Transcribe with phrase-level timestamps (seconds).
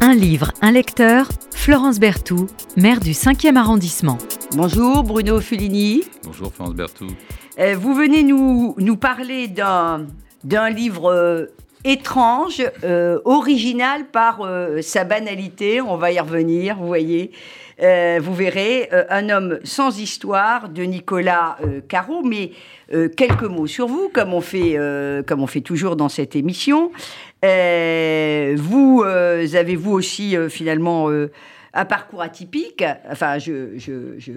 [0.00, 4.16] Un livre, un lecteur, Florence Berthoud, maire du 5e arrondissement.
[4.56, 6.04] Bonjour Bruno Fulini.
[6.22, 7.10] Bonjour Florence Berthoud.
[7.58, 10.06] Euh, vous venez nous, nous parler d'un,
[10.44, 11.46] d'un livre euh,
[11.84, 15.80] étrange, euh, original par euh, sa banalité.
[15.80, 17.32] On va y revenir, vous voyez.
[17.80, 22.22] Euh, vous verrez, euh, Un homme sans histoire de Nicolas euh, Caro.
[22.22, 22.50] Mais
[22.92, 26.34] euh, quelques mots sur vous, comme on fait, euh, comme on fait toujours dans cette
[26.34, 26.90] émission.
[27.44, 31.08] Euh, vous euh, avez vous aussi euh, finalement
[31.74, 32.84] un parcours atypique?
[33.10, 34.32] Enfin, je, je, je,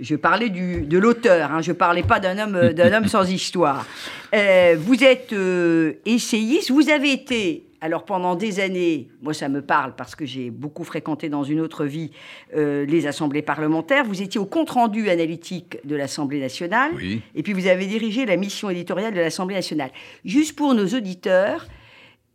[0.00, 3.86] je parlais du, de l'auteur, hein, je parlais pas d'un homme, d'un homme sans histoire.
[4.34, 9.62] Euh, vous êtes euh, essayiste, vous avez été, alors pendant des années, moi ça me
[9.62, 12.10] parle parce que j'ai beaucoup fréquenté dans une autre vie
[12.56, 17.22] euh, les assemblées parlementaires, vous étiez au compte-rendu analytique de l'Assemblée nationale, Oui.
[17.34, 19.90] et puis vous avez dirigé la mission éditoriale de l'Assemblée nationale.
[20.24, 21.66] Juste pour nos auditeurs,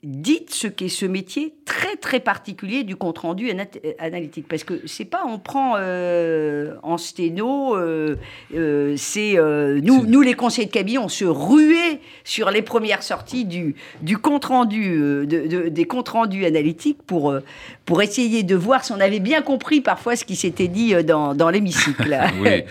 [0.06, 4.64] dites ce qu'est ce métier très très particulier du compte rendu ana- euh, analytique parce
[4.64, 8.16] que c'est pas on prend euh, en sténo euh,
[8.56, 13.02] euh, c'est euh, nous nous les conseillers de cabinet on se ruait sur les premières
[13.02, 17.40] sorties du du compte rendu euh, de- de- des comptes rendus analytiques pour euh,
[17.86, 21.02] pour essayer de voir si on avait bien compris parfois ce qui s'était dit euh,
[21.02, 22.62] dans, dans l'hémicycle oui,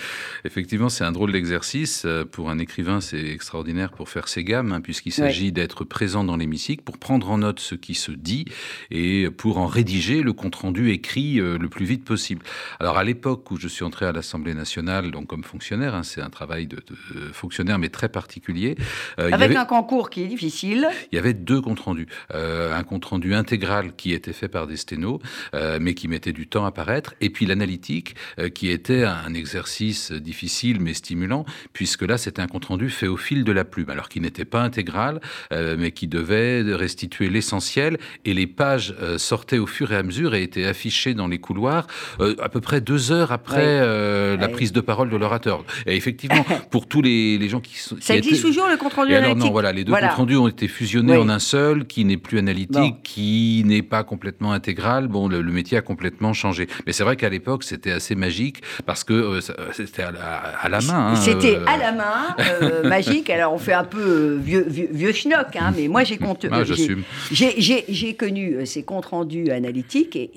[0.45, 2.03] effectivement, c'est un drôle d'exercice.
[2.05, 6.25] Euh, Pour un écrivain, c'est extraordinaire pour faire ses gammes, hein, puisqu'il s'agit d'être présent
[6.25, 8.45] dans l'hémicycle, pour prendre en note ce qui se dit
[8.91, 12.43] et pour en rédiger le compte-rendu écrit euh, le plus vite possible.
[12.81, 16.21] Alors, à l'époque où je suis entré à l'Assemblée nationale, donc comme fonctionnaire, hein, c'est
[16.21, 18.77] un travail de, de fonctionnaire, mais très particulier.
[19.19, 21.81] euh, il y avec avait- un concours qui est difficile Il y avait deux comptes
[21.81, 22.07] rendus.
[22.35, 25.21] Euh, un compte rendu intégral qui était fait par des sténos,
[25.55, 29.33] euh, mais qui mettait du temps à paraître, et puis l'analytique, euh, qui était un
[29.35, 33.65] exercice difficile mais stimulant, puisque là c'était un compte rendu fait au fil de la
[33.65, 35.21] plume, alors qui n'était pas intégral,
[35.53, 40.03] euh, mais qui devait restituer l'essentiel, et les pages euh, sortaient au fur et à
[40.03, 41.87] mesure et étaient affichées dans les couloirs
[42.21, 43.63] euh, à peu près deux heures après Oui.
[43.67, 44.53] euh, la Oui.
[44.53, 45.65] prise de parole de l'orateur.
[45.87, 47.97] Et effectivement, pour tous les, les gens qui sont...
[48.01, 50.09] ça existe étaient- toujours le compte rendu et alors analytique non, voilà, les deux Voilà.
[50.09, 51.19] comptes rendus ont été fusionnés Oui.
[51.23, 55.09] en un seul, qui n'est plus analytique, qui n'est pas complètement intégral.
[55.09, 56.67] Bon, le, le métier a complètement changé.
[56.87, 59.41] Mais c'est vrai qu'à l'époque, c'était assez magique parce que euh,
[59.73, 60.21] c'était à la,
[60.61, 61.13] à la main.
[61.13, 63.31] hein, C'était euh, à la main, euh, magique.
[63.31, 66.65] Alors, on fait un peu vieux, vieux, vieux schnock, hein, mais moi, j'ai compte- Ah,
[66.65, 67.03] j'ai- j'assume.
[67.33, 70.31] J'ai- j'ai connu euh, ces comptes rendus analytiques et,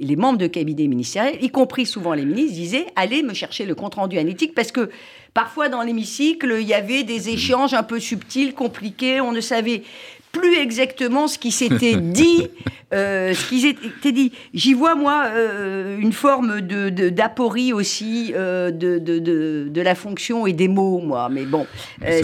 [0.00, 3.74] les membres de cabinet ministériel, y compris souvent les ministres, disaient allez me chercher le
[3.74, 4.90] compte rendu analytique parce que
[5.32, 9.82] parfois dans l'hémicycle, il y avait des échanges un peu subtils, compliqués, on ne savait
[10.34, 12.48] plus exactement ce qui s'était dit,
[12.92, 14.32] euh, ce qui s'était dit.
[14.52, 19.80] J'y vois moi euh, une forme de de- d'aporie aussi euh, de, de, de, de
[19.80, 21.28] la fonction et des mots, moi.
[21.30, 21.66] Mais bon,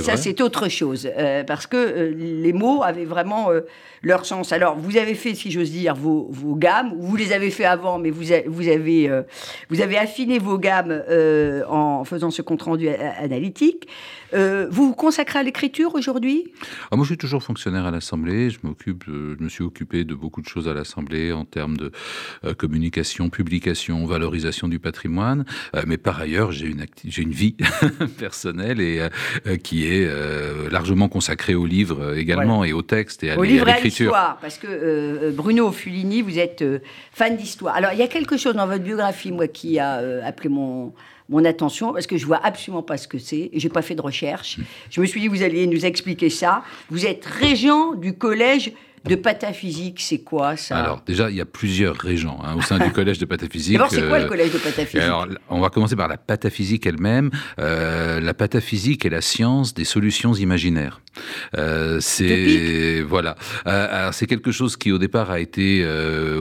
[0.04, 1.08] ça c'est autre chose
[1.46, 3.48] parce que les mots avaient vraiment
[4.02, 4.52] leur sens.
[4.52, 6.94] Alors, vous avez fait, si j'ose dire, vos, vos gammes.
[6.98, 9.10] Vous les avez fait avant, mais vous, a- vous, avez,
[9.68, 11.02] vous avez affiné vos gammes
[11.68, 13.88] en faisant ce compte-rendu analytique.
[14.32, 16.44] Vous vous consacrez à l'écriture aujourd'hui?
[16.90, 18.50] Ah, moi, je suis toujours fonctionnaire à l'Assemblée.
[18.50, 21.76] Je m'occupe, euh, je me suis occupé de beaucoup de choses à l'Assemblée en termes
[21.76, 21.92] de
[22.44, 25.44] euh, communication, publication, valorisation du patrimoine.
[25.76, 27.56] Euh, mais par ailleurs, j'ai une j'ai une vie
[28.18, 29.08] personnelle et
[29.62, 30.08] qui est
[30.70, 34.06] largement consacrée aux livres également et au texte et à, Au à livre à l'écriture.
[34.06, 36.80] l'histoire, parce que euh, Bruno Fulini, vous êtes euh,
[37.12, 37.76] fan d'histoire.
[37.76, 40.92] Alors, il y a quelque chose dans votre biographie, moi, qui a euh, appelé mon,
[41.30, 43.50] mon attention, parce que je vois absolument pas ce que c'est.
[43.54, 44.58] J'ai pas fait de recherche.
[44.90, 46.64] Je me suis dit, vous alliez nous expliquer ça.
[46.90, 48.72] Vous êtes régent du collège
[49.04, 50.00] de pataphysique.
[50.00, 53.18] C'est quoi ça Alors déjà, il y a plusieurs régents hein, au sein du collège
[53.18, 53.74] de pataphysique.
[53.74, 56.86] D'abord, c'est quoi euh, le collège de pataphysique Alors, on va commencer par la pataphysique
[56.86, 57.30] elle-même.
[57.58, 61.00] Euh, la pataphysique est la science des solutions imaginaires.
[61.56, 63.36] Euh, c'est voilà.
[63.64, 65.86] Alors, c'est quelque chose qui au départ a été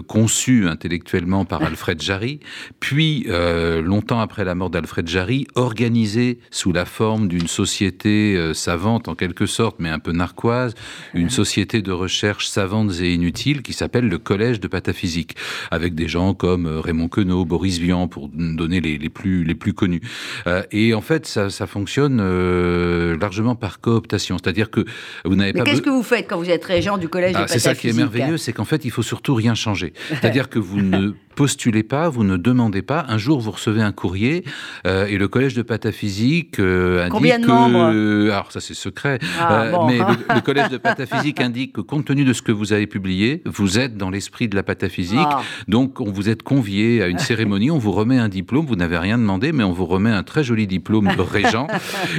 [0.08, 2.40] conçu intellectuellement par Alfred Jarry,
[2.80, 9.16] puis longtemps après la mort d'Alfred Jarry, organisé sous la forme d'une société savante en
[9.16, 10.76] quelque sorte, mais un peu narquoise,
[11.14, 15.36] une société de recherche savantes et inutiles qui s'appelle le Collège de pataphysique,
[15.72, 19.56] avec des gens comme euh, Raymond Queneau, Boris Vian, pour donner les, les plus, les
[19.56, 20.02] plus connus.
[20.48, 24.86] Euh, et en fait, ça, ça fonctionne euh, largement par cooptation, c'est-à-dire que
[25.26, 25.66] vous n'avez Mais pas...
[25.66, 27.76] qu'est-ce be- que vous faites quand vous êtes régent du collège Ah, de c'est ça
[27.76, 29.94] qui est pataphysique merveilleux, c'est qu'en fait, il faut surtout rien changer.
[30.10, 33.06] C'est-à-dire que vous ne postulez pas, vous ne demandez pas.
[33.08, 34.44] Un jour, vous recevez un courrier
[34.86, 38.30] euh, et le collège de pataphysique euh, indique Combien de que...
[38.32, 39.20] alors ça, c'est secret.
[39.40, 39.88] Ah, Euh, bon.
[39.88, 40.06] Mais le,
[40.36, 43.42] le collège de pataphysique indique que compte tenu de ce que vous avez publié.
[43.46, 45.20] Vous êtes dans l'esprit de la pataphysique.
[45.22, 45.42] Ah.
[45.68, 47.70] Donc, on vous êtes convié à une cérémonie.
[47.70, 48.66] On vous remet un diplôme.
[48.66, 51.68] Vous n'avez rien demandé, mais on vous remet un très joli diplôme de régent.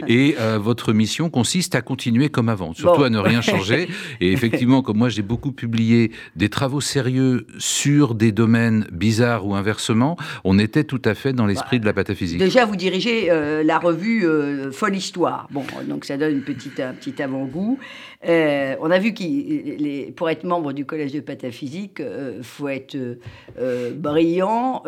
[0.06, 3.88] et euh, votre mission consiste à continuer comme avant, surtout à ne rien changer.
[4.20, 9.54] Et effectivement, comme moi, j'ai beaucoup publié des travaux sérieux sur des domaines bizarres ou
[9.54, 12.38] inversement, on était tout à fait dans l'esprit de la pataphysique.
[12.38, 15.48] Déjà, vous dirigez euh, la revue euh, Folle Histoire.
[15.50, 17.78] Bon, donc ça donne une petite, un petit avant-goût.
[18.22, 22.96] On a vu que pour être membre du collège de pataphysique, il faut être
[23.94, 24.82] brillant,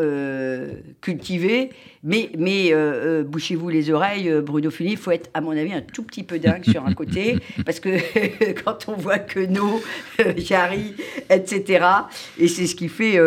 [1.00, 1.70] cultivé,
[2.02, 2.72] mais, mais
[3.24, 6.38] bouchez-vous les oreilles, Bruno Fini, il faut être, à mon avis, un tout petit peu
[6.38, 7.98] dingue sur un côté, parce que
[8.64, 9.80] quand on voit que nos,
[10.36, 10.94] Jarry,
[11.30, 11.86] etc.,
[12.38, 13.18] et c'est ce qui fait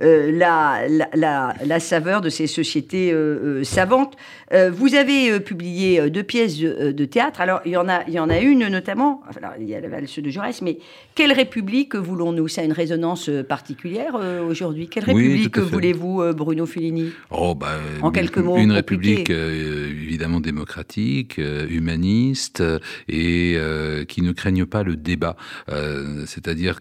[0.00, 3.14] la, la, la, saveur de ces sociétés
[3.62, 4.16] savantes.
[4.72, 7.40] vous avez publié deux pièces de, théâtre.
[7.40, 9.22] Alors, il y en a, il y en a une notamment.
[9.36, 10.78] Alors, il y a la valse de Jaurès, mais
[11.14, 12.48] quelle république voulons-nous?
[12.48, 14.88] Ça a une résonance particulière euh, aujourd'hui.
[14.88, 17.12] Quelle république voulez-vous, euh, Bruno Fellini?
[17.30, 18.58] Oh, bah, en quelques mots.
[18.58, 22.62] Une république euh, évidemment démocratique, humaniste
[23.08, 23.56] et
[24.08, 25.36] qui ne craigne pas le débat.
[26.26, 26.80] C'est-à-dire,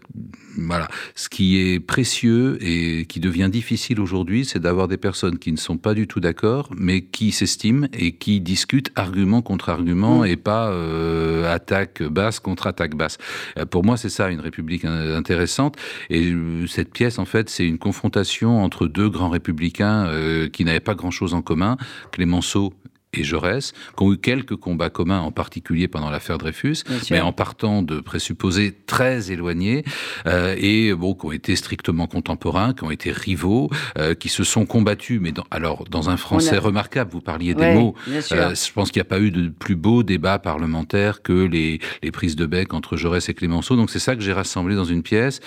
[0.57, 5.51] voilà, ce qui est précieux et qui devient difficile aujourd'hui, c'est d'avoir des personnes qui
[5.51, 10.21] ne sont pas du tout d'accord, mais qui s'estiment et qui discutent argument contre argument
[10.21, 10.25] mm.
[10.25, 13.17] et pas euh, attaque basse contre attaque basse.
[13.57, 14.49] Euh, pour moi, c'est ça une république
[14.86, 15.75] intéressante.
[16.10, 20.07] Et euh, cette pièce, en fait, c'est une confrontation entre deux grands républicains
[20.51, 21.78] qui n'avaient pas grand-chose en commun,
[22.12, 22.74] Clémenceau
[23.13, 27.33] et Jaurès, qui ont eu quelques combats communs, en particulier pendant l'affaire Dreyfus, mais en
[27.33, 29.83] partant de présupposés très éloignés,
[30.27, 34.44] euh, et bon, qui ont été strictement contemporains, qui ont été rivaux, euh, qui se
[34.44, 38.71] sont combattus, mais dans, alors dans un français remarquable, vous parliez des mots, euh, je
[38.73, 42.35] pense qu'il n'y a pas eu de plus beau débat parlementaire que les, les prises
[42.35, 45.39] de bec entre Jaurès et Clémenceau, donc c'est ça que j'ai rassemblé dans une pièce.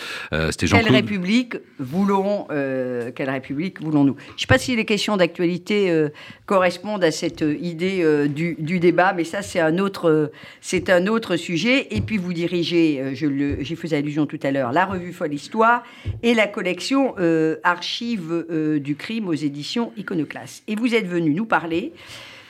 [0.50, 4.16] C'était Quelle République voulons, quelle République voulons-nous?
[4.30, 6.08] Je ne sais pas si les questions d'actualité
[6.46, 11.36] correspondent à cette idée euh, du, débat, mais ça c'est un autre c'est un autre
[11.36, 11.88] sujet.
[11.90, 15.82] Et puis vous dirigez, euh, j'y faisais allusion tout à l'heure, la revue Folle Histoire
[16.22, 18.46] et la collection euh, Archives
[18.80, 20.62] du crime aux éditions Iconoclaste.
[20.68, 21.92] Et vous êtes venu nous parler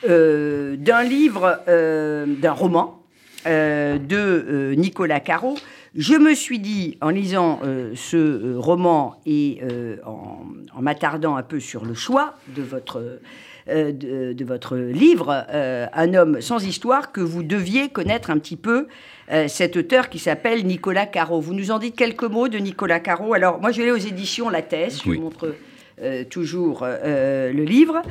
[0.04, 3.02] d'un livre, d'un roman
[3.46, 5.56] de Nicolas Caro.
[5.94, 7.60] Je me suis dit, en lisant
[7.94, 9.60] ce roman et
[10.06, 10.38] en,
[10.74, 13.20] en m'attardant un peu sur le choix de votre
[13.68, 18.56] euh, de, votre livre, euh, Un homme sans histoire, que vous deviez connaître un petit
[18.56, 18.88] peu
[19.30, 21.40] euh, cet auteur qui s'appelle Nicolas Caro.
[21.40, 23.34] Vous nous en dites quelques mots de Nicolas Caro?
[23.34, 25.54] Alors, moi, je vais aux éditions La Thèse, je vous montre
[26.30, 28.02] toujours le livre.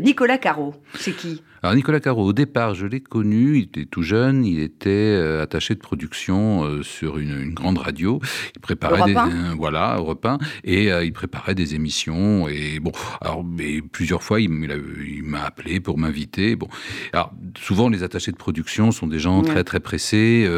[0.00, 1.42] Nicolas Caro, c'est qui?
[1.66, 5.42] Alors Nicolas Caro, au départ, je l'ai connu, il était tout jeune, il était euh,
[5.42, 8.20] attaché de production euh, sur une, grande radio.
[8.54, 12.46] Il préparait des, euh, voilà, Europe 1, et il préparait des émissions.
[12.48, 13.44] Et bon, alors
[13.90, 16.54] plusieurs fois, il, m'a appelé pour m'inviter.
[16.54, 16.68] Bon,
[17.12, 20.48] alors souvent les attachés de production sont des gens très très pressés,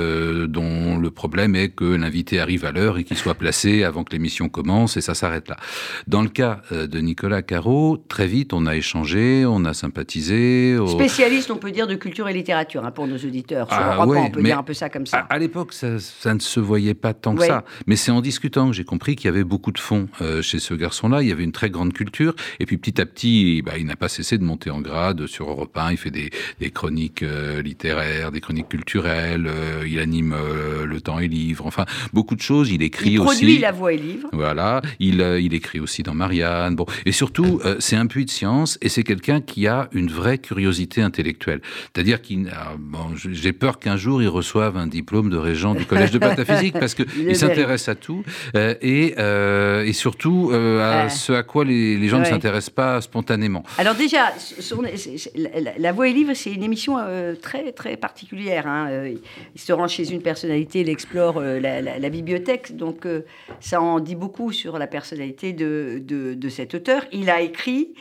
[0.49, 4.13] dont le problème est que l'invité arrive à l'heure et qu'il soit placé avant que
[4.13, 5.57] l'émission commence, et ça s'arrête là.
[6.07, 10.77] Dans le cas de Nicolas Caro, très vite, on a échangé, on a sympathisé.
[10.87, 13.67] Spécialiste, on peut dire, de culture et littérature hein, pour nos auditeurs.
[13.71, 15.27] Ah on peut dire un peu ça comme ça.
[15.31, 17.65] À, l'époque, ça, ne se voyait pas tant que ça.
[17.87, 20.59] Mais c'est en discutant que j'ai compris qu'il y avait beaucoup de fonds euh, chez
[20.59, 21.23] ce garçon-là.
[21.23, 22.35] Il y avait une très grande culture.
[22.61, 25.49] Et puis petit à petit, bah, il n'a pas cessé de monter en grade sur
[25.51, 25.93] Europe 1.
[25.93, 26.31] Il fait des,
[26.71, 29.47] chroniques euh, littéraires, des chroniques culturelles.
[29.47, 30.35] Euh, il anime
[30.85, 31.67] Le Temps et Livre.
[31.67, 32.71] Enfin, beaucoup de choses.
[32.71, 33.39] Il écrit il aussi.
[33.39, 34.29] produit La Voix et Livre.
[34.33, 34.83] Voilà.
[35.01, 36.75] Il, il écrit aussi dans Marianne.
[36.75, 36.87] Bon.
[37.05, 38.79] Et surtout, c'est un puits de science.
[38.83, 41.61] Et c'est quelqu'un qui a une vraie curiosité intellectuelle.
[41.93, 45.85] C'est-à-dire qu'il, ah, bon, j'ai peur qu'un jour il reçoive un diplôme de régent du
[45.85, 48.25] collège de pataphysique parce qu'il s'intéresse à tout
[48.55, 53.01] euh, et, euh, et, surtout euh, à ce à quoi les, gens ne s'intéressent pas
[53.01, 53.65] spontanément.
[53.77, 54.33] Alors déjà,
[55.79, 56.97] la, Voix et Livre, c'est une émission
[57.43, 58.67] très très particulière.
[58.67, 59.11] Hein.
[59.55, 63.07] Il se rend chez une personnalité, il explore la, bibliothèque, donc
[63.61, 67.05] ça en dit beaucoup sur la personnalité de, de, cet auteur.
[67.13, 67.95] Il a écrit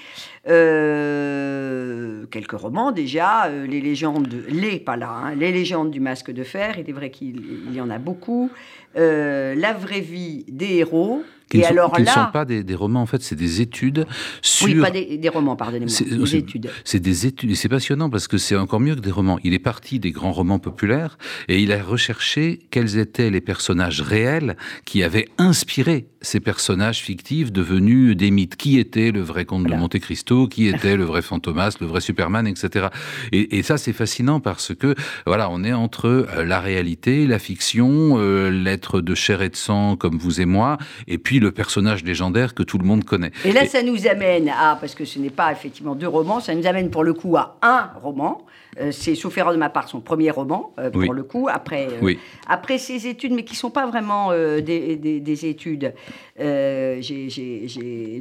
[0.47, 6.31] euh, quelques romans déjà, euh, les légendes, les pas là, hein, les légendes du masque
[6.31, 6.77] de fer.
[6.79, 8.49] Il est vrai qu'il y en a beaucoup.
[8.95, 11.23] Euh, la vraie vie des héros.
[11.49, 14.05] Qui, ne, sont, qui ne sont pas des, romans, en fait, c'est des études
[14.41, 14.67] sur...
[14.67, 16.69] Oui, pas des, romans, pardonnez-moi, des études.
[16.83, 19.39] C'est des études, et c'est passionnant parce que c'est encore mieux que des romans.
[19.43, 24.01] Il est parti des grands romans populaires et il a recherché quels étaient les personnages
[24.01, 28.55] réels qui avaient inspiré ces personnages fictifs devenus des mythes.
[28.55, 30.47] Qui était le vrai comte de Monte Cristo?
[30.47, 32.87] Qui était le vrai Fantomas, le vrai Superman, etc.
[33.31, 38.17] Et, ça, c'est fascinant parce que, voilà, on est entre euh, la réalité, la fiction,
[38.17, 40.77] euh, l'être de chair et de sang comme vous et moi,
[41.07, 43.31] et puis le personnage légendaire que tout le monde connaît.
[43.45, 46.53] Et là, ça nous amène à, parce que ce n'est pas effectivement deux romans, ça
[46.55, 48.45] nous amène pour le coup à un roman.
[48.79, 52.13] Euh, c'est erreur de ma part, son premier roman, euh, pour le coup, après, euh,
[52.47, 55.93] après ses études, mais qui ne sont pas vraiment des, études.
[56.37, 56.99] J'ai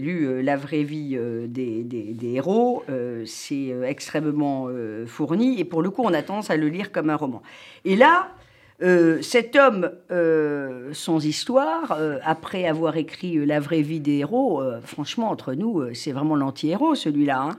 [0.01, 1.19] lu La vraie vie
[1.49, 2.85] des, des héros,
[3.25, 4.69] c'est extrêmement
[5.07, 7.43] fourni, et pour le coup, on a tendance à le lire comme un roman.
[7.85, 8.29] Et là,
[8.83, 14.63] euh, cet homme euh, sans histoire, euh, après avoir écrit La vraie vie des héros,
[14.85, 17.41] franchement, entre nous, c'est vraiment l'anti-héros, celui-là.
[17.41, 17.57] Hein.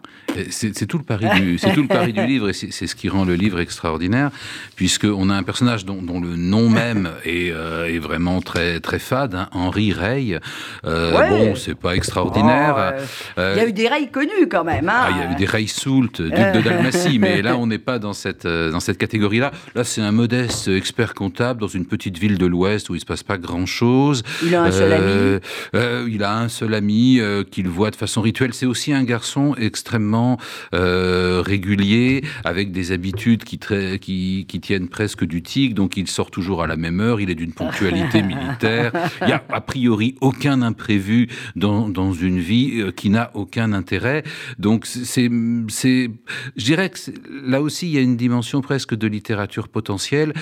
[0.52, 3.26] c'est tout, le pari du, tout le pari du livre, et c'est ce qui rend
[3.26, 4.30] le livre extraordinaire,
[4.76, 7.52] puisqu'on a un personnage dont, le nom même est,
[7.98, 10.40] vraiment très, très fade, hein, Henri Rey.
[10.84, 12.96] Bon, c'est pas extraordinaire.
[13.38, 14.88] Oh, il y a eu des Rey connus quand même.
[14.88, 15.02] Hein.
[15.06, 17.80] Ah, il y a eu des Rey Soult, duc de Dalmatie, mais là, on n'est
[17.80, 19.52] pas dans cette, dans cette catégorie-là.
[19.74, 23.06] Là, c'est un modeste expert comptable dans une petite ville de l'Ouest où il se
[23.06, 24.24] passe pas grand-chose.
[24.44, 25.06] Il a un seul ami.
[25.08, 25.40] Euh,
[25.76, 28.54] euh, il a un seul ami euh, qu'il voit de façon rituelle.
[28.54, 30.38] C'est aussi un garçon extrêmement
[30.72, 35.76] régulier, avec des habitudes qui, qui, qui, tiennent presque du tigre.
[35.76, 37.22] Donc il sort toujours à la même heure.
[37.22, 38.92] Il est d'une ponctualité militaire.
[39.22, 44.24] Il y a a priori aucun imprévu dans, dans une vie qui n'a aucun intérêt.
[44.60, 45.30] Donc c'est,
[45.70, 46.10] c'est,
[46.56, 46.98] je dirais que
[47.46, 50.34] là aussi il y a une dimension presque de littérature potentielle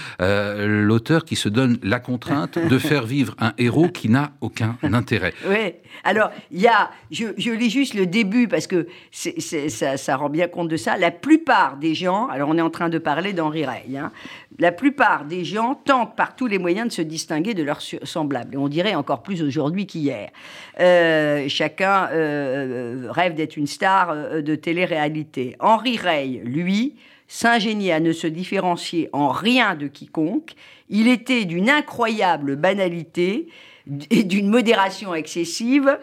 [0.57, 5.33] l'auteur qui se donne la contrainte de faire vivre un héros qui n'a aucun intérêt.
[5.47, 5.73] Oui.
[6.03, 10.67] Alors, il y a, je, lis juste le début parce que ça, rend bien compte
[10.67, 10.97] de ça.
[10.97, 14.11] La plupart des gens, alors on est en train de parler d'Henri Rey, hein,
[14.59, 18.55] la plupart des gens tentent par tous les moyens de se distinguer de leurs semblables.
[18.55, 20.29] Et on dirait encore plus aujourd'hui qu'hier.
[20.79, 25.55] Euh, chacun euh, rêve d'être une star euh, de télé-réalité.
[25.59, 26.95] Henri Rey, lui,
[27.27, 30.53] s'ingéniait à ne se différencier en rien de quiconque,
[30.89, 33.47] il était d'une incroyable banalité
[34.09, 35.97] et d'une modération excessive,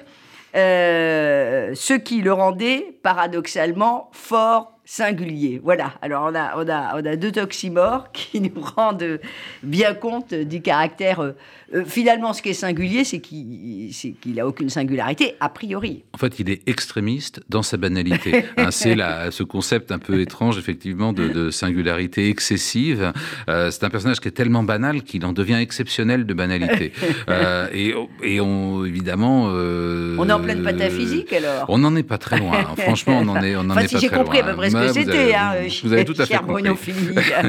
[0.54, 5.58] euh, ce qui le rendait paradoxalement fort singulier.
[5.64, 9.20] Voilà, alors on a, on a, on a deux toximores qui nous rendent
[9.62, 11.32] bien compte du caractère euh,
[11.74, 16.04] euh, finalement, ce qui est singulier, c'est qu'il n'a aucune singularité, a priori.
[16.12, 18.44] En fait, il est extrémiste dans sa banalité.
[18.56, 18.96] Hein, c'est
[19.30, 23.12] ce concept un peu étrange, effectivement, de, singularité excessive.
[23.48, 26.92] Euh, c'est un personnage qui est tellement banal qu'il en devient exceptionnel de banalité.
[27.28, 29.44] Euh, et, et, on, évidemment...
[29.44, 31.66] on est en pleine pataphysique, alors?
[31.68, 32.64] On n'en est pas très loin.
[32.76, 33.88] Franchement, on en est, on en est pas très loin.
[33.88, 36.92] Si j'ai compris à peu près ce hein, vous avez tout à fait compris.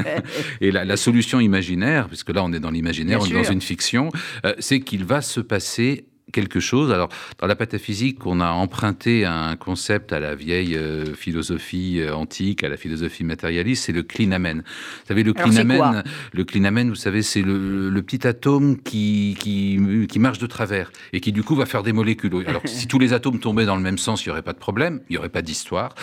[0.60, 3.60] et la, la, solution imaginaire, puisque là, on est dans l'imaginaire, on est dans une
[3.60, 4.10] fiction,
[4.44, 6.92] euh, c'est qu'il va se passer quelque chose.
[6.92, 12.14] Alors, dans la pataphysique, on a emprunté un concept à la vieille euh, philosophie euh,
[12.14, 14.58] antique, à la philosophie matérialiste, c'est le clinamen.
[14.58, 20.18] Vous savez, le clinamen, le clinamen, vous savez, c'est le, petit atome qui, qui, qui,
[20.18, 22.32] marche de travers et qui, du coup, va faire des molécules.
[22.46, 24.58] Alors, si tous les atomes tombaient dans le même sens, il n'y aurait pas de
[24.58, 25.94] problème, il n'y aurait pas d'histoire.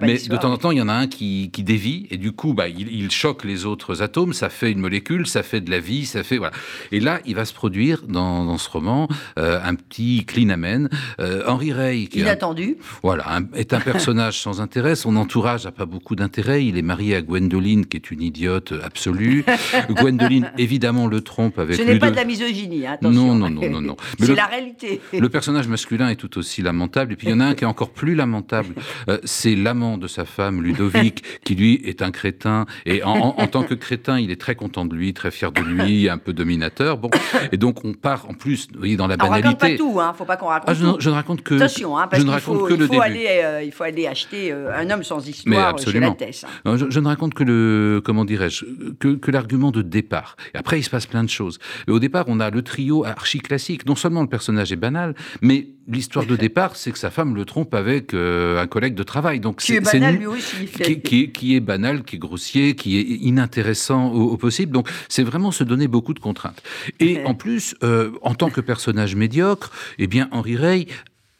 [0.00, 2.32] mais de temps en temps, il y en a un qui, qui dévie et du
[2.32, 5.80] coup, bah, il, choque les autres atomes, ça fait une molécule, ça fait de la
[5.80, 6.38] vie, ça fait...
[6.38, 6.52] Voilà.
[6.92, 9.08] Et là, il va se produire dans, dans ce roman...
[9.38, 10.88] Euh, euh, un petit clean amen.
[11.20, 14.94] Euh, Henri Rey, qui inattendu, voilà, est un personnage sans intérêt.
[14.94, 16.64] Son entourage n'a pas beaucoup d'intérêt.
[16.64, 19.44] Il est marié à Gwendoline, qui est une idiote absolue.
[19.90, 21.76] Gwendoline, évidemment, le trompe avec.
[21.76, 22.16] Ce n'est pas de...
[22.16, 23.34] la misogynie, hein, attention.
[23.34, 23.96] Non, non, non, non, non.
[24.18, 25.00] C'est la réalité.
[25.12, 27.12] Le personnage masculin est tout aussi lamentable.
[27.12, 28.74] Et puis il y en a un qui est encore plus lamentable.
[29.08, 32.66] Euh, c'est l'amant de sa femme, Ludovic, qui lui est un crétin.
[32.86, 36.08] Et en, tant que crétin, il est très content de lui, très fier de lui,
[36.08, 36.98] un peu dominateur.
[36.98, 37.10] Bon,
[37.52, 40.14] et donc on part en plus, vous voyez, dans la banalité raconte pas tout, hein.
[40.16, 40.96] Faut pas qu'on raconte ah, je, tout.
[41.00, 41.54] je, ne raconte que.
[41.54, 44.90] Attention, hein, parce qu'il faut, il faut aller, euh, il faut aller acheter euh, un
[44.90, 46.76] homme sans histoire euh, chez la hein.
[46.76, 48.64] je, ne raconte que le, comment dirais-je,
[48.98, 50.36] que, que l'argument de départ.
[50.54, 51.58] Et après, il se passe plein de choses.
[51.88, 53.86] Et au départ, on a le trio archi classique.
[53.86, 57.44] Non seulement le personnage est banal, mais l'histoire de départ, c'est que sa femme le
[57.44, 59.40] trompe avec un collègue de travail.
[59.40, 60.66] Donc qui est, banal lui aussi.
[61.02, 64.72] Qui, qui, est banal, qui est grossier, qui est inintéressant au, au possible.
[64.72, 66.62] Donc c'est vraiment se donner beaucoup de contraintes.
[67.00, 67.74] Et en plus,
[68.22, 70.86] en tant que personnage médiocre, eh bien Henri Rey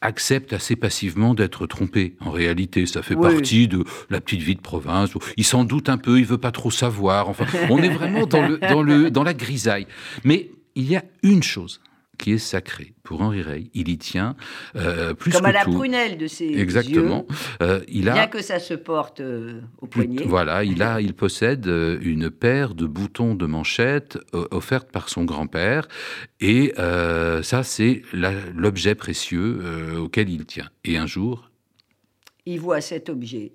[0.01, 2.15] accepte assez passivement d'être trompé.
[2.21, 5.11] En réalité, ça fait partie de la petite vie de province.
[5.37, 7.29] Il s'en doute un peu, il veut pas trop savoir.
[7.29, 9.87] Enfin, on est vraiment dans, le, dans, le, dans la grisaille.
[10.23, 11.81] Mais il y a une chose
[12.17, 12.93] qui est sacré.
[13.03, 14.35] Pour Henri Rey, il y tient
[14.75, 15.71] euh, plus Comme que à la tout.
[15.71, 17.25] prunelle de ses Exactement.
[17.29, 20.23] yeux, Euh, il a bien que ça se porte euh, au poignet.
[20.25, 25.09] Voilà, il a, il possède euh, une paire de boutons de manchette euh, offerte par
[25.09, 25.87] son grand-père,
[26.41, 26.73] et
[27.43, 28.01] ça, c'est
[28.55, 30.69] l'objet précieux auquel il tient.
[30.85, 31.49] Et un jour,
[32.45, 33.51] Il voit cet objet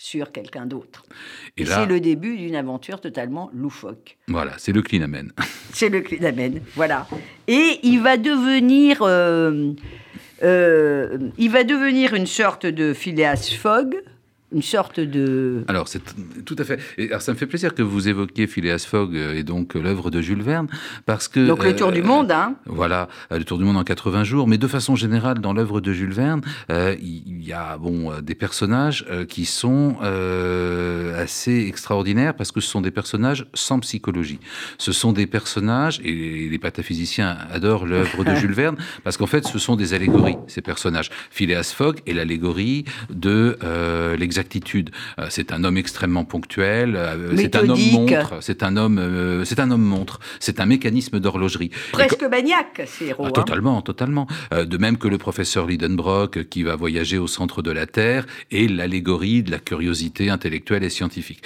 [0.00, 1.04] sur quelqu'un d'autre.
[1.58, 4.16] et Et là, c'est le début d'une aventure totalement loufoque.
[4.28, 5.30] voilà, c'est le clinamen.
[5.74, 7.06] C'est le clinamen, voilà.
[7.46, 9.72] Et il va devenir, euh,
[10.42, 13.94] euh, il va devenir une sorte de Phileas Fogg,
[14.52, 15.64] une sorte de.
[15.68, 16.02] Alors, c'est
[16.44, 16.80] tout à fait.
[16.98, 19.82] Et alors, ça me fait plaisir que vous évoquiez Phileas Fogg euh, et donc euh,
[19.82, 20.66] l'œuvre de Jules Verne,
[21.06, 22.54] parce que Donc le tour euh, du monde, hein.
[22.66, 24.48] Voilà, euh, le tour du monde en 80 jours.
[24.48, 26.40] Mais de façon générale, dans l'œuvre de Jules Verne,
[26.70, 32.52] euh, il y a bon euh, des personnages euh, qui sont euh, assez extraordinaires parce
[32.52, 34.40] que ce sont des personnages sans psychologie.
[34.78, 39.46] Ce sont des personnages et les pataphysiciens adorent l'œuvre de Jules Verne parce qu'en fait,
[39.46, 40.36] ce sont des allégories.
[40.46, 41.10] Ces personnages.
[41.30, 44.16] Phileas Fogg est l'allégorie de euh.
[45.18, 46.96] Euh, c'est un homme extrêmement ponctuel.
[46.96, 48.34] euh, c'est un homme montre.
[48.40, 48.98] C'est un homme.
[48.98, 50.20] euh, c'est un homme montre.
[50.38, 51.70] C'est un mécanisme d'horlogerie.
[51.92, 53.24] Presque maniaque, ces héros.
[53.24, 53.32] ah, hein.
[53.32, 54.26] totalement, totalement.
[54.52, 58.68] De même que le professeur Lidenbrock, qui va voyager au centre de la Terre, et
[58.68, 61.42] l'allégorie de la curiosité intellectuelle et scientifique.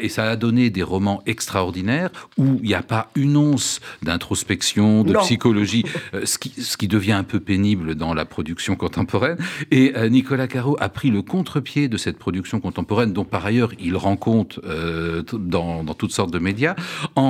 [0.00, 5.04] Et ça a donné des romans extraordinaires où il n'y a pas une once d'introspection,
[5.04, 5.20] de Non.
[5.20, 5.84] psychologie,
[6.24, 9.38] ce, qui, ce qui devient un peu pénible dans la production contemporaine.
[9.70, 13.96] Et Nicolas Caro a pris le contre-pied de cette production contemporaine, dont par ailleurs il
[13.96, 16.74] rend compte euh, dans, dans toutes sortes de médias,
[17.16, 17.22] en,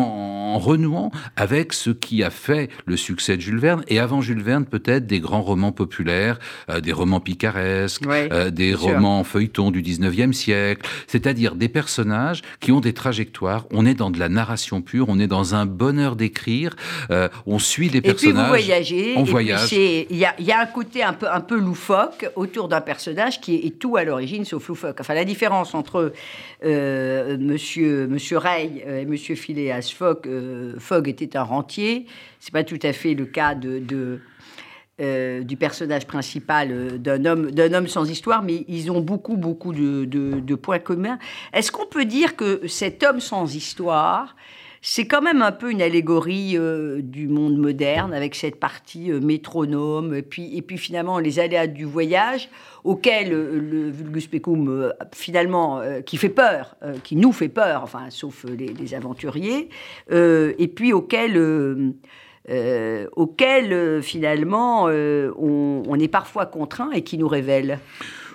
[0.55, 4.43] en renouant avec ce qui a fait le succès de Jules Verne, et avant Jules
[4.43, 6.39] Verne peut-être des grands romans populaires,
[6.71, 12.43] euh, des romans picaresques, Ouais, euh, des romans feuilletons du 19e siècle, c'est-à-dire des personnages
[12.61, 15.67] qui ont des trajectoires, on est dans de la narration pure, on est dans un
[15.67, 16.75] bonheur d'écrire,
[17.47, 18.49] on suit des Et puis vous personnages.
[18.49, 19.15] voyagez.
[19.17, 19.73] on et voyage.
[19.73, 22.81] Il y a, il y a un côté un peu, un peu loufoque autour d'un
[22.81, 24.98] personnage qui est, est tout à l'origine sauf loufoque.
[25.01, 26.13] Enfin, la différence entre
[26.65, 32.07] euh, Monsieur, Monsieur Ray euh, et Monsieur Phileas Fogg, euh, Fogg était un rentier.
[32.41, 34.21] C'est pas tout à fait le cas de.
[35.01, 39.73] euh, du personnage principal d'un homme d'un homme sans histoire, mais ils ont beaucoup beaucoup
[39.73, 41.21] de- de points communs.
[41.53, 44.35] Est-ce qu'on peut dire que cet homme sans histoire,
[44.81, 49.21] c'est quand même un peu une allégorie euh, du monde moderne avec cette partie euh,
[49.21, 52.49] métronome et puis, et puis finalement les aléas du voyage
[52.85, 58.45] auquel euh, le vulgus pecum finalement qui fait peur, qui nous fait peur, enfin sauf
[58.45, 59.69] les, aventuriers,
[60.11, 61.33] et puis auquel
[64.03, 67.79] finalement on, on est parfois contraint et qui nous révèle.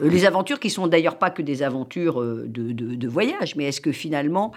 [0.03, 3.55] Euh, les aventures qui sont d'ailleurs pas que des aventures euh, de, de- de voyage,
[3.55, 4.51] mais est-ce que finalement,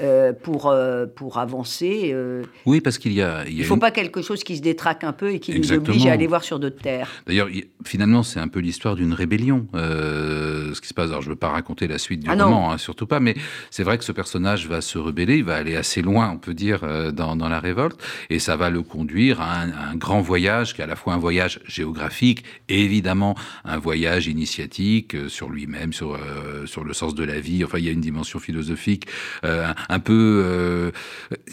[0.00, 3.62] euh, pour, euh, pour avancer, euh, Oui, parce qu'il y a, il y il a
[3.62, 5.86] ne faut une- pas quelque chose qui se détraque un peu et qui Exactement.
[5.86, 8.94] nous oblige à aller voir sur d'autres terres D'ailleurs, il- finalement, c'est un peu l'histoire
[8.96, 11.10] d'une rébellion, ce qui se passe.
[11.10, 13.34] Alors, je ne veux pas raconter la suite du Ah roman, hein, surtout pas, mais
[13.70, 16.54] c'est vrai que ce personnage va se rebeller, il va aller assez loin, on peut
[16.54, 16.80] dire,
[17.12, 20.74] dans, dans la révolte, et ça va le conduire à un, à un grand voyage,
[20.74, 23.34] qui est à la fois un voyage géographique et évidemment
[23.64, 27.64] un voyage initiatique euh, sur lui-même, sur, euh, sur le sens de la vie.
[27.64, 29.06] Enfin, il y a une dimension philosophique,
[29.44, 30.92] euh, un, un peu...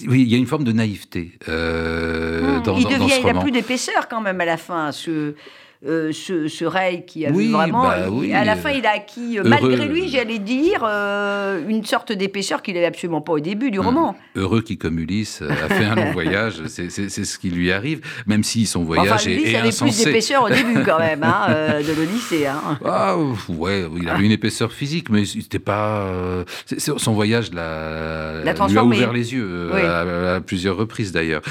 [0.08, 3.19] oui, il y a une forme de naïveté Hmm, dans, il dans- devient, dans ce
[3.19, 3.41] il a roman.
[3.41, 5.34] plus d'épaisseur quand même à la fin, ce,
[5.87, 7.83] euh, ce, ce Ray qui a vu Oui, vraiment.
[7.83, 9.49] bah il- oui, à la fin, il a acquis, euh, heureux.
[9.49, 13.79] malgré lui, j'allais dire, euh, une sorte d'épaisseur qu'il n'avait absolument pas au début du
[13.79, 14.13] roman.
[14.35, 16.55] heureux qui, comme Ulysse, a fait un long voyage.
[16.67, 20.03] C'est ce qui lui arrive, même si son voyage enfin, lui, est, est avait plus
[20.03, 22.45] d'épaisseur au début quand même, hein, euh, de l'Odyssée.
[22.47, 22.77] Hein.
[22.83, 23.15] Ah,
[23.47, 26.43] ouais, il avait une épaisseur physique, mais c'était pas.
[26.97, 29.81] son voyage l'a, lui a ouvert les yeux Oui.
[29.81, 31.41] à, à plusieurs reprises d'ailleurs.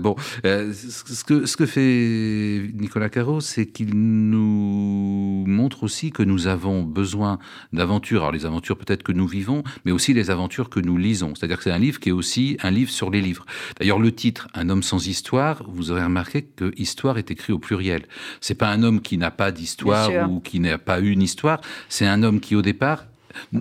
[0.00, 6.22] Bon, ce, ce que, ce que fait Nicolas Caro, c'est qu'il nous montre aussi que
[6.22, 7.38] nous avons besoin
[7.72, 8.22] d'aventures.
[8.22, 11.34] Alors les aventures peut-être que nous vivons, mais aussi les aventures que nous lisons.
[11.34, 13.46] C'est-à-dire que c'est un livre qui est aussi un livre sur les livres.
[13.78, 17.58] D'ailleurs, le titre Un homme sans histoire, vous aurez remarqué que histoire est écrit au
[17.58, 18.04] pluriel.
[18.40, 21.60] C'est pas un homme qui n'a pas d'histoire ou qui n'a pas une histoire.
[21.88, 23.04] C'est un homme qui, au départ,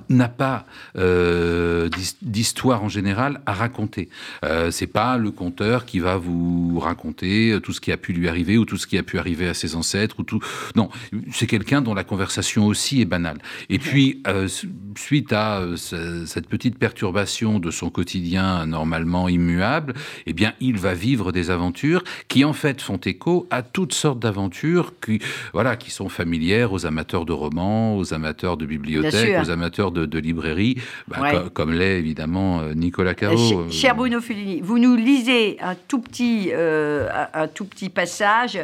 [0.09, 0.65] n'a pas
[0.97, 4.09] euh, d'his- d'histoire en général à raconter.
[4.45, 8.27] Euh, c'est pas le conteur qui va vous raconter tout ce qui a pu lui
[8.27, 10.39] arriver ou tout ce qui a pu arriver à ses ancêtres ou tout.
[10.75, 10.89] Non,
[11.31, 13.39] c'est quelqu'un dont la conversation aussi est banale.
[13.69, 19.29] Et puis euh, su- suite à euh, ce- cette petite perturbation de son quotidien normalement
[19.29, 19.93] immuable,
[20.25, 24.19] eh bien il va vivre des aventures qui en fait font écho à toutes sortes
[24.19, 25.19] d'aventures qui
[25.53, 29.91] voilà qui sont familières aux amateurs de romans, aux amateurs de bibliothèques, aux amateurs amateur
[29.91, 33.69] de, librairie, bah, comme l'est évidemment Nicolas Caro.
[33.69, 38.59] cher Bruno Fellini, vous nous lisez un tout petit, un tout petit passage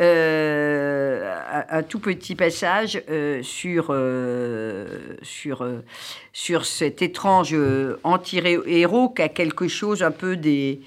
[0.00, 1.34] euh,
[1.68, 4.86] un, tout petit passage euh, sur, euh,
[5.20, 5.66] sur,
[6.32, 7.54] sur cet étrange
[8.02, 10.80] anti-héros qui a quelque chose un peu des,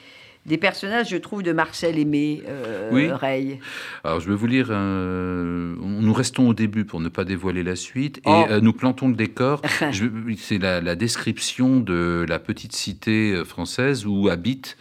[0.45, 2.43] des personnages, je trouve, de Marcel Aimé,
[2.91, 3.11] oui.
[3.11, 3.59] Rey.
[4.03, 4.71] Alors, je vais vous lire.
[4.71, 8.17] Nous restons au début pour ne pas dévoiler la suite.
[8.19, 8.45] Et oh.
[8.61, 9.61] nous plantons le décor.
[10.37, 14.77] C'est la, la, description de la petite cité française où habite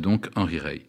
[0.00, 0.82] donc Henri Rey.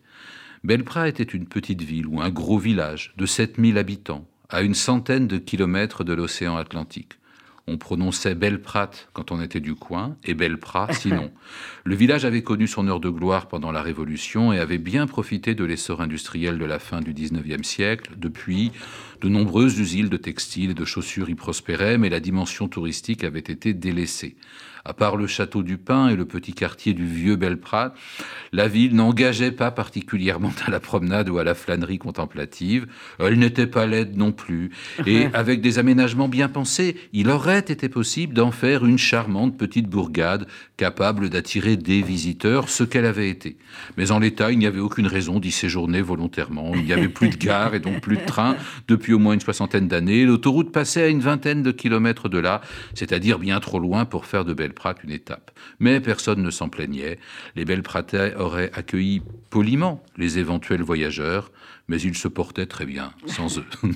[0.64, 5.28] Belprat était une petite ville ou un gros village de 7000 habitants, à une centaine
[5.28, 7.14] de kilomètres de l'océan Atlantique.
[7.72, 11.30] On prononçait Belprat quand on était du coin et Belprat sinon.
[11.84, 15.54] Le village avait connu son heure de gloire pendant la Révolution et avait bien profité
[15.54, 18.14] de l'essor industriel de la fin du XIXe siècle.
[18.18, 18.72] Depuis,
[19.22, 23.40] de nombreuses usines de textiles et de chaussures y prospéraient, mais la dimension touristique avait
[23.40, 24.36] été délaissée.
[24.86, 27.94] À part le château du Pin et le petit quartier du vieux Belprat,
[28.52, 32.88] la ville n'engageait pas particulièrement à la promenade ou à la flânerie contemplative.
[33.20, 34.72] Elle n'était pas laide non plus.
[35.06, 39.88] Et avec des aménagements bien pensés, il aurait été possible d'en faire une charmante petite
[39.88, 43.58] bourgade capable d'attirer des visiteurs, ce qu'elle avait été.
[43.98, 46.72] Mais en l'état, il n'y avait aucune raison d'y séjourner volontairement.
[46.74, 48.56] Il n'y avait plus de gare et donc plus de train
[48.88, 50.26] depuis au moins une soixantaine d'années.
[50.26, 52.62] L'autoroute passait à une vingtaine de kilomètres de là,
[52.94, 55.52] c'est-à-dire bien trop loin pour faire de belles Belprat une étape.
[55.80, 57.18] Mais personne ne s'en plaignait.
[57.56, 61.52] Les Belpratais auraient accueilli poliment les éventuels voyageurs,
[61.88, 63.66] mais ils se portaient très bien sans eux.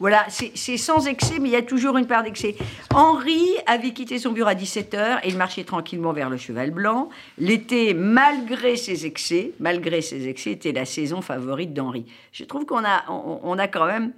[0.00, 2.56] voilà, c'est sans excès, mais il y a toujours une part d'excès.
[2.94, 7.10] Henri avait quitté son bureau à 17h et il marchait tranquillement vers le Cheval Blanc.
[7.36, 12.06] L'été, malgré ses excès, malgré ses excès, était la saison favorite d'Henri.
[12.32, 14.12] Je trouve qu'on a, on, a quand même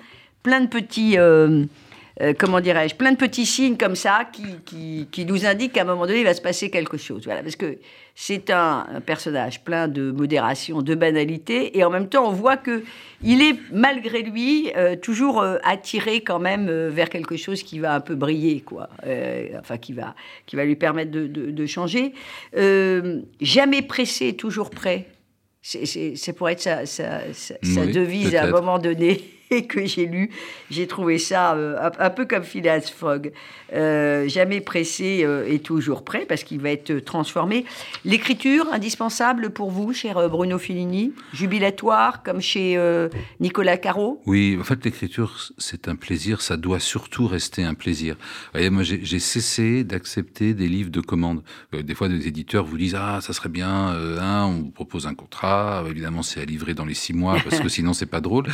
[0.44, 1.18] plein de petits...
[1.18, 1.64] Euh,
[2.20, 5.84] euh, comment dirais-je, plein de petits signes comme ça qui, qui, nous indiquent qu'à un
[5.84, 7.24] moment donné, il va se passer quelque chose.
[7.24, 7.78] Voilà, parce que
[8.14, 12.82] c'est un, personnage plein de modération, de banalité, et en même temps, on voit que
[13.22, 17.94] il est, malgré lui, euh, toujours euh, attiré quand même vers quelque chose qui va
[17.94, 18.90] un peu briller, quoi.
[19.58, 20.14] enfin, qui va,
[20.46, 22.12] qui va lui permettre de, de changer.
[23.40, 25.06] jamais pressé, toujours prêt.
[25.62, 29.39] C'est pour être sa, sa, sa devise à un moment donné.
[29.68, 30.30] que j'ai lu.
[30.70, 33.32] J'ai trouvé ça euh, un, peu comme Phileas Fogg.
[33.72, 37.64] Euh, jamais pressé euh, et toujours prêt parce qu'il va être transformé.
[38.04, 41.12] L'écriture, indispensable pour vous, cher Bruno Fellini?
[41.32, 42.78] Jubilatoire, comme chez
[43.40, 44.20] Nicolas Caro?
[44.26, 46.40] Oui, en fait, l'écriture, c'est un plaisir.
[46.40, 48.16] Ça doit surtout rester un plaisir.
[48.16, 51.42] Vous voyez, moi, j'ai cessé d'accepter des livres de commande.
[51.72, 53.94] des fois, des éditeurs vous disent Ah, ça serait bien,
[54.46, 55.84] on vous propose un contrat.
[55.88, 58.46] Évidemment, c'est à livrer dans les six mois parce que sinon, c'est pas drôle.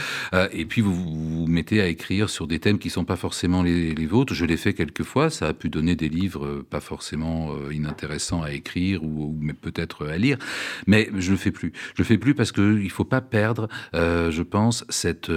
[0.53, 3.62] et puis, vous vous mettez à écrire sur des thèmes qui ne sont pas forcément
[3.62, 4.35] les, vôtres.
[4.35, 7.72] Je l'ai fait quelques fois, ça a pu donner des livres euh, pas forcément euh,
[7.72, 10.38] inintéressants à écrire ou, peut-être à lire,
[10.87, 11.72] mais je le fais plus.
[11.94, 15.31] Je le fais plus parce qu'il ne faut pas perdre, euh, je pense, cette,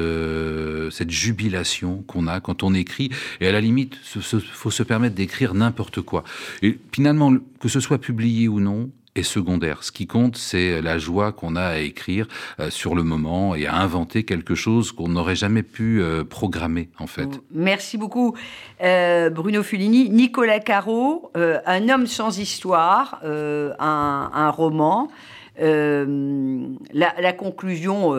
[0.91, 3.09] cette jubilation qu'on a quand on écrit.
[3.41, 6.23] Et à la limite, il faut se permettre d'écrire n'importe quoi.
[6.61, 8.91] Et finalement, que ce soit publié ou non,
[9.23, 9.83] secondaire.
[9.83, 12.27] Ce qui compte, c'est la joie qu'on a à écrire
[12.59, 16.89] euh, sur le moment et à inventer quelque chose qu'on n'aurait jamais pu euh, programmer,
[16.99, 17.29] en fait.
[17.51, 18.35] Merci beaucoup,
[18.83, 20.09] euh, Bruno Fulini.
[20.09, 25.09] Nicolas Caro, Un homme sans histoire, un, roman.
[25.57, 28.15] La, conclusion,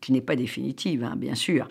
[0.00, 1.68] qui n'est pas définitive, hein, bien sûr,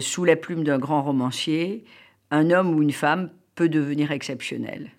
[0.00, 1.84] sous la plume d'un grand romancier,
[2.30, 4.90] un homme ou une femme peut devenir exceptionnel.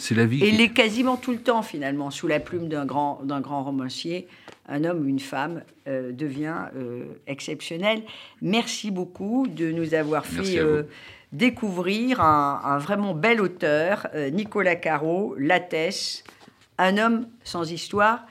[0.00, 0.42] C'est la vie.
[0.42, 3.62] Et il est quasiment tout le temps, finalement, sous la plume d'un grand, d'un grand
[3.62, 4.26] romancier.
[4.68, 8.02] Un homme ou une femme euh, devient euh, exceptionnel.
[8.42, 10.82] Merci beaucoup de nous avoir fait euh,
[11.32, 16.24] découvrir un, vraiment bel auteur, Nicolas Caro, Lattès,
[16.78, 18.26] un homme sans histoire,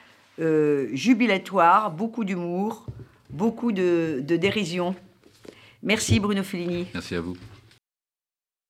[0.94, 2.86] jubilatoire, beaucoup d'humour,
[3.30, 4.96] beaucoup de, de dérision.
[5.84, 6.88] Merci Bruno Fellini.
[6.94, 7.38] Merci à vous.